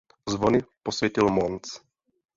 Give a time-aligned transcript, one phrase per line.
[0.29, 1.81] Zvony posvětil Mons.